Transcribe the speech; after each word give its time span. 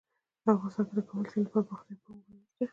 افغانستان 0.55 0.83
کې 0.87 0.93
د 0.95 0.97
د 0.97 0.99
کابل 1.09 1.25
سیند 1.31 1.45
لپاره 1.45 1.63
دپرمختیا 1.65 1.95
پروګرامونه 2.03 2.45
شته. 2.51 2.65